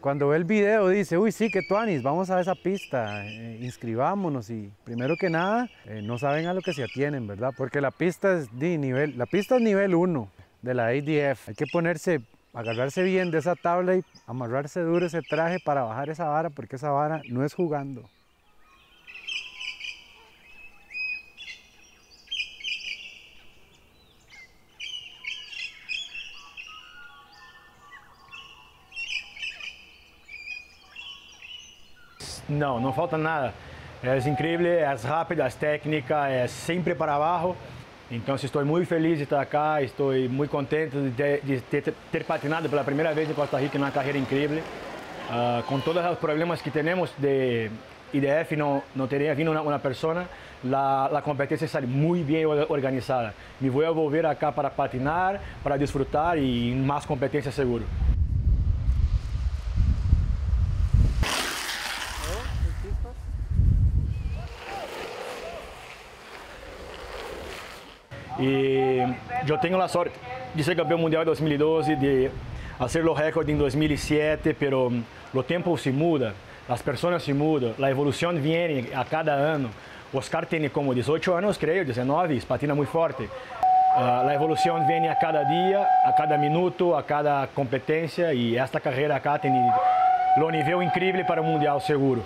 Cuando 0.00 0.28
ve 0.28 0.38
el 0.38 0.44
video 0.44 0.88
dice, 0.88 1.18
uy, 1.18 1.30
sí, 1.30 1.50
que 1.50 1.60
tuanis, 1.60 2.02
vamos 2.02 2.30
a 2.30 2.40
esa 2.40 2.54
pista, 2.54 3.26
eh, 3.26 3.58
inscribámonos 3.60 4.48
y 4.48 4.72
primero 4.82 5.14
que 5.16 5.28
nada, 5.28 5.68
eh, 5.84 6.00
no 6.02 6.16
saben 6.16 6.46
a 6.46 6.54
lo 6.54 6.62
que 6.62 6.72
se 6.72 6.84
atienen, 6.84 7.26
¿verdad? 7.26 7.52
Porque 7.54 7.82
la 7.82 7.90
pista 7.90 8.38
es 8.38 8.58
de 8.58 8.78
nivel, 8.78 9.18
la 9.18 9.26
pista 9.26 9.56
es 9.56 9.62
nivel 9.62 9.94
1 9.94 10.30
de 10.62 10.74
la 10.74 10.86
ADF. 10.86 11.50
Hay 11.50 11.54
que 11.54 11.66
ponerse, 11.70 12.22
agarrarse 12.54 13.02
bien 13.02 13.30
de 13.30 13.38
esa 13.38 13.54
tabla 13.56 13.96
y 13.96 14.02
amarrarse 14.26 14.80
duro 14.80 15.04
ese 15.04 15.20
traje 15.20 15.58
para 15.62 15.82
bajar 15.82 16.08
esa 16.08 16.24
vara, 16.24 16.48
porque 16.48 16.76
esa 16.76 16.90
vara 16.90 17.20
no 17.28 17.44
es 17.44 17.52
jugando. 17.52 18.08
Não, 32.50 32.80
não 32.80 32.92
falta 32.92 33.16
nada. 33.16 33.54
É 34.02 34.18
incrível, 34.28 34.66
é 34.66 34.94
rápido, 35.04 35.42
é 35.42 35.48
técnica, 35.50 36.28
é 36.28 36.46
sempre 36.48 36.94
para 36.94 37.14
abaixo. 37.14 37.54
Então 38.10 38.34
estou 38.34 38.64
muito 38.64 38.88
feliz 38.88 39.18
de 39.18 39.24
estar 39.24 39.44
cá, 39.46 39.80
estou 39.80 40.12
muito 40.28 40.50
contente 40.50 40.96
de 40.96 41.10
ter, 41.12 41.40
de 41.42 41.60
ter, 41.60 41.94
ter 42.10 42.24
patinado 42.24 42.68
pela 42.68 42.82
primeira 42.82 43.14
vez 43.14 43.30
em 43.30 43.34
Costa 43.34 43.56
Rica 43.58 43.78
numa 43.78 43.92
carreira 43.92 44.18
incrível. 44.18 44.60
Ah, 45.30 45.62
com 45.68 45.78
todos 45.78 46.04
os 46.04 46.18
problemas 46.18 46.60
que 46.60 46.72
temos 46.72 47.12
de 47.16 47.70
IDF, 48.12 48.56
não, 48.56 48.82
não 48.96 49.06
teria 49.06 49.32
vindo 49.32 49.52
uma, 49.52 49.62
uma 49.62 49.78
pessoa, 49.78 50.26
a, 50.72 51.22
competência 51.22 51.66
está 51.66 51.80
muito 51.80 52.26
bem 52.26 52.44
organizada. 52.44 53.32
Me 53.60 53.70
vou 53.70 53.94
volver 53.94 54.26
acá 54.26 54.50
para 54.50 54.68
patinar, 54.68 55.40
para 55.62 55.76
disfrutar 55.76 56.36
e 56.36 56.74
mais 56.74 57.04
competência 57.04 57.52
seguro. 57.52 57.84
Y 68.40 68.98
yo 69.44 69.60
tengo 69.60 69.76
la 69.76 69.88
suerte 69.88 70.18
de 70.54 70.62
ser 70.62 70.76
campeón 70.76 71.00
mundial 71.00 71.22
en 71.22 71.28
2012, 71.28 71.96
de 71.96 72.30
hacer 72.78 73.04
los 73.04 73.18
récords 73.18 73.48
en 73.48 73.58
2007, 73.58 74.56
pero 74.58 74.90
el 74.90 75.44
tiempo 75.44 75.76
se 75.76 75.92
muda, 75.92 76.32
las 76.68 76.82
personas 76.82 77.22
se 77.22 77.34
mudan, 77.34 77.74
la 77.78 77.90
evolución 77.90 78.42
viene 78.42 78.88
a 78.94 79.04
cada 79.04 79.54
año. 79.54 79.68
Oscar 80.12 80.46
tiene 80.46 80.70
como 80.70 80.92
18 80.92 81.36
años, 81.36 81.58
creo, 81.58 81.84
19, 81.84 82.40
patina 82.48 82.74
muy 82.74 82.86
fuerte. 82.86 83.28
Ah, 83.94 84.22
la 84.24 84.34
evolución 84.34 84.86
viene 84.86 85.08
a 85.10 85.18
cada 85.18 85.44
día, 85.44 85.86
a 86.04 86.14
cada 86.14 86.38
minuto, 86.38 86.96
a 86.96 87.04
cada 87.04 87.46
competencia 87.48 88.32
y 88.32 88.56
esta 88.56 88.80
carrera 88.80 89.16
acá 89.16 89.38
tiene 89.38 89.70
lo 90.36 90.50
nivel 90.50 90.82
increíble 90.82 91.24
para 91.24 91.40
un 91.40 91.48
mundial 91.48 91.80
seguro. 91.80 92.22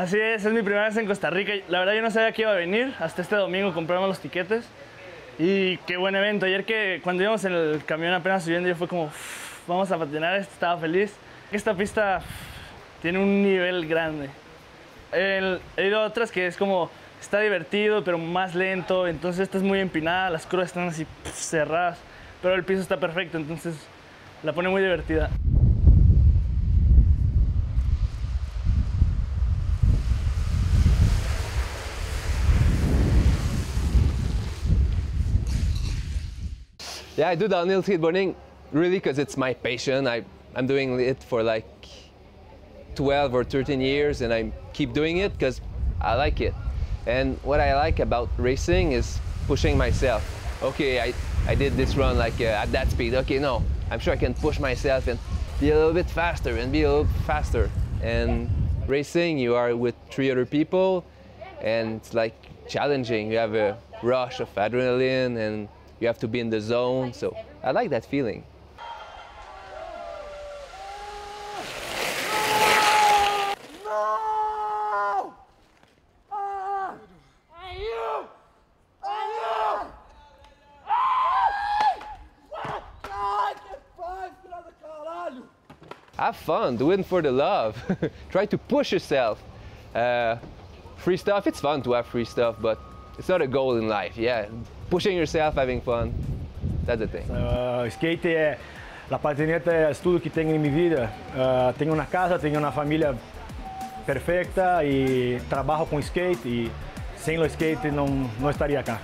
Así 0.00 0.18
es, 0.18 0.46
es 0.46 0.52
mi 0.54 0.62
primera 0.62 0.86
vez 0.86 0.96
en 0.96 1.04
Costa 1.04 1.28
Rica. 1.28 1.52
La 1.68 1.80
verdad 1.80 1.92
yo 1.92 2.00
no 2.00 2.10
sabía 2.10 2.32
que 2.32 2.40
iba 2.40 2.52
a 2.52 2.54
venir. 2.54 2.94
Hasta 3.00 3.20
este 3.20 3.36
domingo 3.36 3.74
compramos 3.74 4.08
los 4.08 4.18
tiquetes. 4.18 4.64
Y 5.38 5.76
qué 5.86 5.98
buen 5.98 6.16
evento. 6.16 6.46
Ayer 6.46 6.64
que 6.64 7.02
cuando 7.04 7.22
íbamos 7.22 7.44
en 7.44 7.52
el 7.52 7.84
camión 7.84 8.14
apenas 8.14 8.44
subiendo 8.44 8.66
yo 8.66 8.76
fue 8.76 8.88
como, 8.88 9.04
"Uf, 9.04 9.68
vamos 9.68 9.92
a 9.92 9.98
patinar, 9.98 10.36
estaba 10.36 10.80
feliz. 10.80 11.14
Esta 11.52 11.74
pista 11.74 12.22
tiene 13.02 13.18
un 13.18 13.42
nivel 13.42 13.86
grande. 13.86 14.30
He 15.12 15.58
ido 15.86 16.00
a 16.00 16.06
otras 16.06 16.32
que 16.32 16.46
es 16.46 16.56
como, 16.56 16.90
está 17.20 17.40
divertido 17.40 18.02
pero 18.02 18.16
más 18.16 18.54
lento. 18.54 19.06
Entonces 19.06 19.42
esta 19.42 19.58
es 19.58 19.62
muy 19.62 19.80
empinada, 19.80 20.30
las 20.30 20.46
curvas 20.46 20.68
están 20.68 20.88
así 20.88 21.06
cerradas. 21.24 21.98
Pero 22.40 22.54
el 22.54 22.64
piso 22.64 22.80
está 22.80 22.96
perfecto, 22.98 23.36
entonces 23.36 23.74
la 24.42 24.54
pone 24.54 24.70
muy 24.70 24.80
divertida. 24.80 25.28
Yeah, 37.20 37.28
I 37.28 37.34
do 37.34 37.48
downhill 37.48 37.82
skateboarding 37.82 38.34
really 38.72 38.96
because 38.96 39.18
it's 39.18 39.36
my 39.36 39.52
passion. 39.52 40.08
I, 40.08 40.24
I'm 40.56 40.66
doing 40.66 40.98
it 40.98 41.22
for 41.22 41.42
like 41.42 41.68
12 42.94 43.34
or 43.34 43.44
13 43.44 43.78
years 43.78 44.22
and 44.22 44.32
I 44.32 44.50
keep 44.72 44.94
doing 44.94 45.18
it 45.18 45.34
because 45.34 45.60
I 46.00 46.14
like 46.14 46.40
it. 46.40 46.54
And 47.04 47.36
what 47.42 47.60
I 47.60 47.76
like 47.76 48.00
about 48.00 48.30
racing 48.38 48.92
is 48.92 49.20
pushing 49.46 49.76
myself. 49.76 50.24
Okay, 50.62 50.98
I, 50.98 51.12
I 51.46 51.54
did 51.54 51.76
this 51.76 51.94
run 51.94 52.16
like 52.16 52.40
uh, 52.40 52.64
at 52.64 52.72
that 52.72 52.90
speed. 52.90 53.12
Okay, 53.12 53.38
no, 53.38 53.62
I'm 53.90 53.98
sure 53.98 54.14
I 54.14 54.16
can 54.16 54.32
push 54.32 54.58
myself 54.58 55.06
and 55.06 55.18
be 55.60 55.72
a 55.72 55.76
little 55.76 55.92
bit 55.92 56.08
faster 56.08 56.56
and 56.56 56.72
be 56.72 56.84
a 56.84 56.88
little 56.88 57.12
faster. 57.26 57.70
And 58.02 58.48
racing, 58.86 59.36
you 59.36 59.56
are 59.56 59.76
with 59.76 59.94
three 60.10 60.30
other 60.30 60.46
people 60.46 61.04
and 61.60 61.96
it's 61.96 62.14
like 62.14 62.66
challenging. 62.66 63.30
You 63.30 63.36
have 63.36 63.54
a 63.54 63.76
rush 64.02 64.40
of 64.40 64.48
adrenaline 64.54 65.36
and 65.36 65.68
you 66.00 66.06
have 66.06 66.18
to 66.18 66.28
be 66.28 66.40
in 66.40 66.50
the 66.50 66.60
zone. 66.60 67.12
So 67.12 67.36
I 67.62 67.70
like 67.70 67.90
that 67.90 68.04
feeling. 68.04 68.44
Have 86.16 86.36
fun, 86.36 86.76
do 86.76 86.90
it 86.90 87.06
for 87.06 87.22
the 87.22 87.32
love. 87.32 87.82
Try 88.30 88.44
to 88.44 88.58
push 88.58 88.92
yourself. 88.92 89.42
Uh, 89.94 90.36
free 90.98 91.16
stuff, 91.16 91.46
it's 91.46 91.60
fun 91.60 91.80
to 91.82 91.92
have 91.92 92.06
free 92.06 92.26
stuff, 92.26 92.56
but 92.60 92.78
it's 93.18 93.28
not 93.28 93.40
a 93.40 93.46
goal 93.46 93.78
in 93.78 93.88
life. 93.88 94.18
Yeah, 94.18 94.46
pushing 94.90 95.16
yourself, 95.16 95.54
having 95.54 95.80
fun, 95.80 96.12
that's 96.84 96.98
the 96.98 97.06
thing. 97.06 97.24
Ah, 97.30 97.86
skate 97.88 98.34
é. 98.34 98.58
A 99.10 99.18
patineta 99.18 99.72
é 99.72 99.92
tudo 99.94 100.20
que 100.20 100.30
tenho 100.30 100.54
em 100.54 100.58
minha 100.58 100.72
vida. 100.72 101.10
Ah, 101.34 101.72
tenho 101.76 101.92
uma 101.92 102.06
casa, 102.06 102.38
tenho 102.38 102.58
uma 102.58 102.70
família 102.70 103.14
perfeita 104.06 104.84
e 104.84 105.40
trabalho 105.48 105.86
com 105.86 105.98
skate 105.98 106.48
e 106.48 106.70
sem 107.16 107.38
o 107.38 107.44
skate 107.46 107.90
não, 107.90 108.06
não 108.38 108.50
estaria 108.50 108.82
cá. 108.82 109.00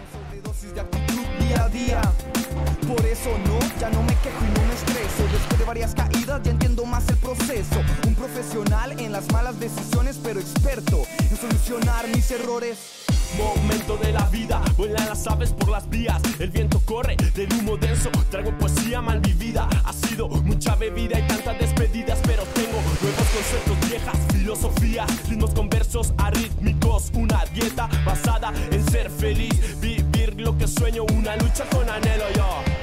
Por 2.87 3.05
eso 3.05 3.31
no, 3.31 3.59
ya 3.81 3.91
no 3.91 4.03
me 4.05 4.15
quejo 4.23 4.45
y 4.45 4.61
no 4.61 4.67
me 4.69 4.75
estreso. 4.75 5.23
Después 5.33 5.59
de 5.59 5.65
varias 5.65 5.93
caídas 5.93 6.41
ya 6.45 6.53
entiendo 6.53 6.85
más 6.85 7.09
el 7.09 7.17
proceso. 7.17 7.83
Un 8.07 8.15
profesional 8.15 8.93
en 9.01 9.11
las 9.11 9.31
malas 9.33 9.59
decisiones, 9.59 10.21
pero 10.23 10.39
experto 10.39 11.03
en 11.19 11.37
solucionar 11.37 12.07
mis 12.07 12.31
errores. 12.31 13.06
Momento 13.35 13.97
de 13.99 14.13
la 14.13 14.25
vida, 14.29 14.63
vuelan 14.77 15.07
las 15.07 15.27
aves 15.27 15.53
por 15.53 15.69
las 15.69 15.89
vías. 15.91 16.23
El 16.39 16.51
viento 16.51 16.81
corre 16.85 17.17
del 17.35 17.53
humo 17.55 17.77
denso. 17.77 18.11
Traigo 18.31 18.57
poesía 18.57 19.03
mal 19.03 19.21
vivida. 19.21 19.69
Ha 19.85 19.93
sido 19.93 20.29
mucha 20.29 20.75
bebida 20.77 21.19
y 21.19 21.23
tantas 21.27 21.59
despedidas, 21.59 22.19
pero 22.25 22.45
tengo 22.55 22.81
nuevos 23.03 23.29
conceptos, 23.35 23.91
viejas 23.91 24.19
filosofías, 24.33 25.29
ritmos 25.29 25.53
con 25.53 25.69
versos 25.69 26.15
arrítmicos. 26.19 27.11
Una 27.15 27.45
dieta 27.53 27.89
basada 28.05 28.53
en 28.71 28.85
ser 28.91 29.11
feliz, 29.11 29.81
vivir 29.81 30.41
lo 30.41 30.57
que 30.57 30.67
sueño, 30.67 31.05
una 31.13 31.37
lucha 31.37 31.65
con 31.71 31.89
anhelo 31.91 32.25
yo. 32.35 32.76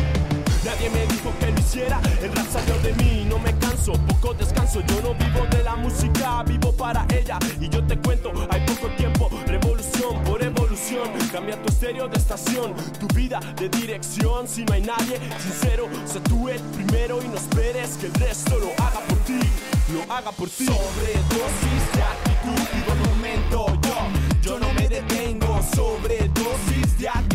Nadie 0.63 0.89
me 0.91 1.05
dijo 1.07 1.33
que 1.41 1.51
lo 1.51 1.59
hiciera, 1.59 1.99
el 2.21 2.33
rap 2.33 2.47
salió 2.49 2.79
de 2.79 2.93
mí, 2.93 3.25
no 3.27 3.37
me 3.37 3.53
canso, 3.59 3.91
poco 4.07 4.33
descanso, 4.33 4.79
yo 4.79 5.01
no 5.01 5.13
vivo 5.13 5.45
de 5.51 5.61
la 5.61 5.75
música, 5.75 6.41
vivo 6.43 6.71
para 6.71 7.05
ella 7.13 7.37
y 7.59 7.67
yo 7.67 7.83
te 7.83 7.97
cuento, 7.99 8.31
hay 8.49 8.61
poco 8.65 8.87
tiempo, 8.95 9.29
revolución 9.45 10.23
por 10.23 10.41
evolución, 10.41 11.09
cambia 11.33 11.61
tu 11.61 11.67
estéreo 11.67 12.07
de 12.07 12.17
estación, 12.17 12.73
tu 12.97 13.07
vida 13.13 13.41
de 13.57 13.67
dirección, 13.67 14.47
si 14.47 14.63
no 14.63 14.73
hay 14.73 14.83
nadie 14.83 15.19
sincero, 15.37 15.89
sé 16.05 16.21
tú 16.21 16.47
el 16.47 16.61
primero 16.61 17.21
y 17.21 17.27
no 17.27 17.35
esperes 17.35 17.97
que 17.97 18.05
el 18.05 18.13
resto 18.13 18.57
lo 18.57 18.71
haga 18.81 19.01
por 19.09 19.17
ti, 19.19 19.39
lo 19.93 20.13
haga 20.13 20.31
por 20.31 20.49
ti. 20.49 20.65
Sobredosis 20.65 21.83
de 21.93 22.03
actitud, 22.03 22.67
vivo 22.73 22.93
el 22.93 23.09
momento, 23.09 23.65
yo, 23.81 23.97
yo 24.41 24.59
no 24.59 24.73
me 24.75 24.87
detengo, 24.87 25.61
sobredosis 25.75 26.97
de 26.99 27.09
actitud, 27.09 27.32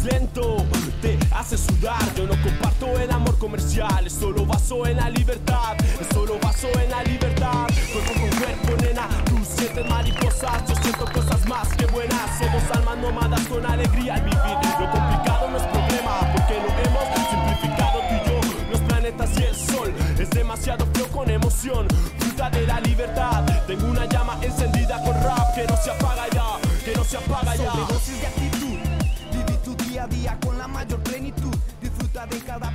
lento 0.00 0.56
te 1.00 1.18
hace 1.34 1.56
sudar. 1.58 2.02
Yo 2.16 2.26
no 2.26 2.34
comparto 2.42 2.98
el 2.98 3.10
amor 3.10 3.38
comercial, 3.38 4.06
es 4.06 4.12
solo 4.12 4.46
baso 4.46 4.86
en 4.86 4.96
la 4.96 5.10
libertad, 5.10 5.76
es 6.00 6.06
solo 6.12 6.38
baso 6.40 6.68
en 6.80 6.90
la 6.90 7.02
libertad. 7.02 7.66
Cuerpo 7.92 8.12
con 8.14 8.30
cuerpo, 8.40 8.82
nena, 8.82 9.08
tú 9.26 9.38
sientes 9.44 9.86
mariposas, 9.88 10.66
yo 10.68 10.74
siento 10.76 11.04
cosas 11.12 11.46
más 11.46 11.68
que 11.76 11.86
buenas. 11.86 12.38
Somos 12.38 12.62
almas 12.74 12.98
nómadas 12.98 13.46
con 13.48 13.64
alegría 13.66 14.14
al 14.14 14.22
vivir. 14.22 14.58
Lo 14.80 14.90
complicado 14.90 15.50
no 15.50 15.56
es 15.58 15.64
problema, 15.64 16.20
porque 16.32 16.54
lo 16.54 16.68
hemos 16.84 17.04
simplificado 17.30 17.98
tú 18.08 18.14
y 18.14 18.28
yo. 18.28 18.70
Los 18.70 18.80
planetas 18.80 19.30
y 19.38 19.42
el 19.44 19.56
sol 19.56 19.92
es 20.18 20.30
demasiado 20.30 20.86
flow 20.94 21.08
con 21.08 21.30
emoción, 21.30 21.86
fruta 22.18 22.50
de 22.50 22.66
la 22.66 22.80
libertad. 22.80 23.31
con 30.40 30.58
la 30.58 30.68
mayor 30.68 31.00
plenitud. 31.02 31.54
Disfruta 31.80 32.26
de 32.26 32.38
cada 32.40 32.70